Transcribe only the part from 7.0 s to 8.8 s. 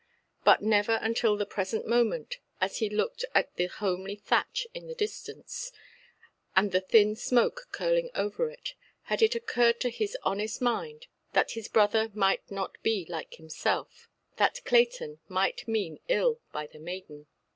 smoke curling over it,